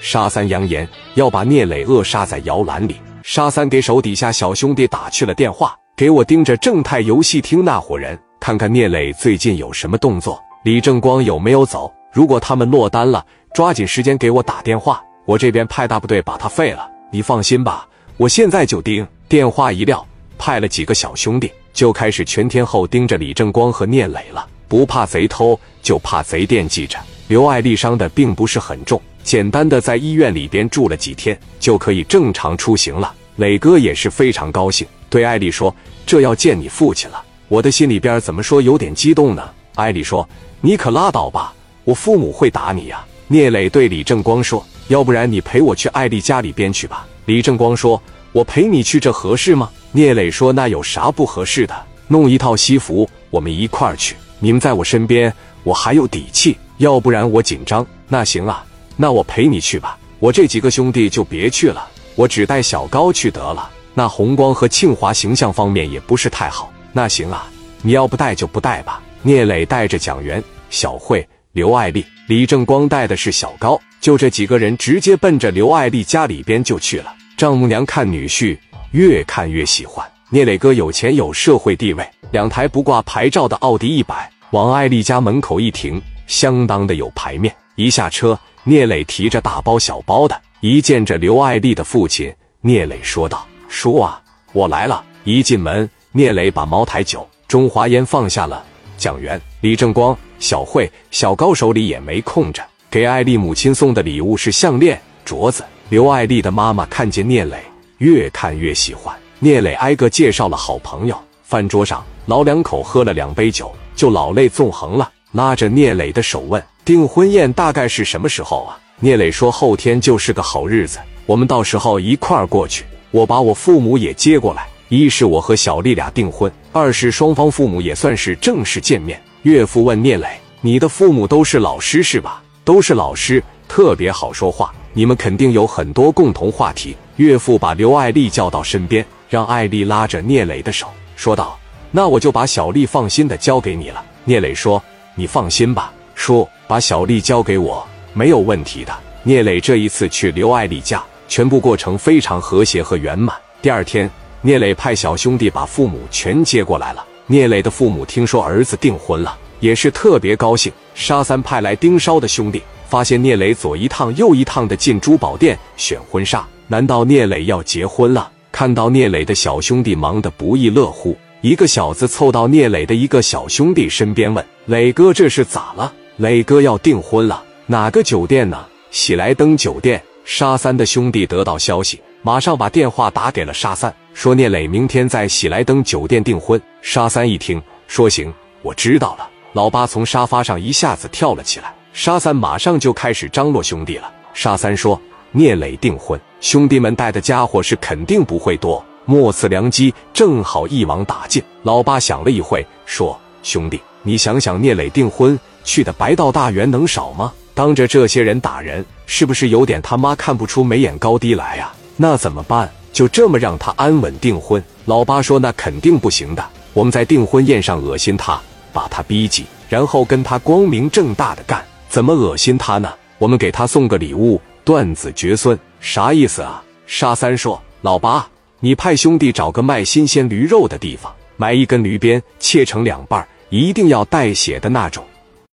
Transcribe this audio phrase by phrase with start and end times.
[0.00, 2.96] 沙三扬言要把聂磊扼杀在摇篮里。
[3.22, 11.92] 沙三给手底下小兄弟打去了电话，给我盯着正泰游戏厅那伙人，看看聂磊最近有什么动作，李正光有没有走。
[12.12, 16.90] 如果他们落单了，抓紧时间给我打电话，我这边派大部队把他废了。
[17.12, 17.86] 你放心吧，
[18.16, 19.06] 我现在就盯。
[19.28, 20.04] 电话一撂，
[20.38, 24.44] 派了几个小兄弟，就开始全天候盯着李正光和聂磊了。
[24.66, 26.98] 不怕贼偷，就怕贼惦记着。
[27.28, 33.12] 刘爱丽伤的并不是很重，简单的在医院里边住了几天，就可以正常出行了。
[33.36, 39.42] 磊哥也是非常高兴，对艾丽说：“这要见你父亲了。”我的心里边怎么说有点激动呢？
[39.74, 40.28] 艾丽说
[40.60, 41.52] ：“你可拉倒吧，
[41.84, 48.00] 我父母会打你呀。”聂磊对李正光说：“要不然你陪我去艾丽家里边去吧。”李正光说
[48.32, 51.74] ：“我陪你去，这合适吗？”聂磊说：“那有啥不合适的？
[52.08, 54.16] 弄一套西服，我们一块儿去。
[54.40, 55.32] 你们在我身边，
[55.62, 56.56] 我还有底气。
[56.78, 57.86] 要不然我紧张。
[58.08, 58.64] 那行啊，
[59.00, 59.98] 那我陪你去吧。
[60.18, 63.70] 我这几个兄弟就别去了，我只带小高去得了。
[63.94, 66.70] 那红光和庆华形象方面也不是太好。
[66.92, 67.48] 那行啊，
[67.80, 77.14] 你要不带就不带吧。”聂磊带着蒋元、小慧、刘爱丽，李正光带的是小高，就这几个人直接奔着刘爱丽家里边就去了。
[77.38, 78.58] 丈母娘看女婿，
[78.90, 80.06] 越看越喜欢。
[80.28, 87.54] 聂磊哥有钱有社会地位，两台不挂牌照的奥迪一百往艾丽家门口一停，相当的有排面。
[87.76, 94.20] 一下车，聂磊提着大包小包的，一见着刘爱丽的父亲，聂磊说道：“叔啊，
[94.52, 98.62] 我来了。”一进门，聂磊把茅台酒、中华烟放下了。
[98.98, 105.64] 蒋元、李正光、小慧、小高手里也没空着，给艾丽母亲送的礼物是项链、镯子。
[105.88, 107.62] 刘爱丽的妈妈看见聂磊，
[107.98, 109.16] 越看越喜欢。
[109.38, 111.18] 聂磊挨个介绍了好朋友。
[111.44, 129.22] 饭桌上，老两口喝了两杯酒，就老泪纵横了，拉着聂磊的手问：“订婚宴大概是什么时候啊？”聂磊说：“后天就是个好日子，我们到时候一块儿过去，我把我父母也接过来。”一是我和小丽俩订婚，二是双方父母也算是正式见面。
[129.42, 130.26] 岳父问聂磊
[130.62, 141.56] ：“你的父母都是老师是吧？”“都是老师，特别好说话，你们肯定有很多共同话题。”岳父把刘爱丽叫到身边，让爱丽拉着聂磊的手，说道
[141.92, 144.82] ：“那我就把小丽放心的交给你了。”聂磊说
[145.14, 148.92] ：“你放心吧，说，把小丽交给我，没有问题的。”
[149.24, 153.34] 聂磊这一次去刘爱丽家，全部过程非常和谐和圆满。
[153.62, 154.08] 第二天。
[154.42, 157.04] 聂磊派小兄弟把父母全接过来了。
[157.26, 160.72] 聂磊的父母听说儿子订婚了，也是特别高兴。
[160.94, 168.30] 沙三派来盯梢的兄弟发现聂磊左一趟右一趟的进珠宝店选婚纱，难道聂磊要结婚了？
[168.50, 175.92] 看到聂磊的小兄弟忙得不亦乐乎，一个小子凑到聂磊的一个小兄弟身边问：“磊哥，这是咋了？
[176.20, 178.66] 磊哥要订婚了，哪个酒店呢？
[178.90, 183.92] 喜来登酒店。”沙三的兄弟得到消息，马上把电话打给了沙三。
[184.12, 186.60] 说聂磊明天在喜来登酒店订婚。
[186.82, 189.26] 沙三一听，说行，我知道了。
[189.54, 191.74] 老八从沙发上一下子跳了起来。
[191.94, 194.12] 沙三马上就开始张罗兄弟了。
[194.34, 195.00] 沙三说
[195.32, 205.38] ：“聂磊订婚，兄弟们带的家伙是肯定不会多，莫次良机，正好一网打尽。”老八想了一会，说：“兄弟，你想想，聂磊订婚
[205.70, 207.32] 去的白道大员能少吗？
[207.54, 211.72] 当着这些人打人，是不是有点他妈看不出眉眼高低来呀？
[211.96, 214.60] 那怎么办？”就这么让他安稳订婚？
[214.84, 216.44] 老八说：“那肯定不行的。
[216.72, 218.40] 我们在订婚宴上恶心他，
[218.72, 221.64] 把他逼急，然后跟他光明正大的干。
[221.88, 222.92] 怎么恶心他呢？
[223.18, 228.26] 我们给他送个礼物，断子绝孙，啥意思啊？”沙三说：“老八，
[228.58, 235.04] 你派兄弟找个卖新鲜驴肉的地方，买一根驴鞭，切成两半，一定要带血的那种。